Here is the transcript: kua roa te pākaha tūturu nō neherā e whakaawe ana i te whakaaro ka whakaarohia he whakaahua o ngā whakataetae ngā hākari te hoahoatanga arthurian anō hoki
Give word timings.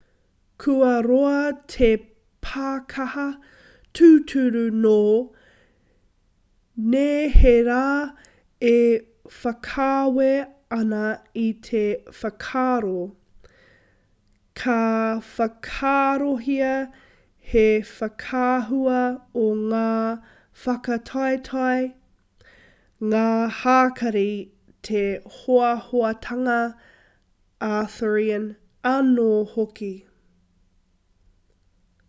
kua 0.63 0.89
roa 1.09 1.37
te 1.71 1.87
pākaha 2.47 3.23
tūturu 3.99 4.61
nō 4.81 4.97
neherā 6.93 7.85
e 8.71 8.81
whakaawe 9.37 10.27
ana 10.77 11.01
i 11.43 11.45
te 11.69 11.81
whakaaro 12.19 13.01
ka 14.63 14.75
whakaarohia 15.31 16.69
he 17.53 17.65
whakaahua 17.95 19.01
o 19.45 19.47
ngā 19.63 19.89
whakataetae 20.67 21.87
ngā 23.15 23.27
hākari 23.63 24.29
te 24.91 25.03
hoahoatanga 25.41 26.61
arthurian 27.73 28.47
anō 28.95 29.29
hoki 29.57 29.91